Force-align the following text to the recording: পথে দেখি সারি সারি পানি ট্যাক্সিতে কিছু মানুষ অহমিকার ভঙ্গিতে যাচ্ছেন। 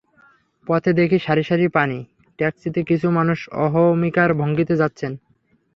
পথে 0.67 0.91
দেখি 0.99 1.17
সারি 1.19 1.43
সারি 1.43 1.65
পানি 1.77 1.99
ট্যাক্সিতে 2.39 2.81
কিছু 2.89 3.07
মানুষ 3.17 3.39
অহমিকার 3.65 4.29
ভঙ্গিতে 4.33 4.73
যাচ্ছেন। 4.77 5.11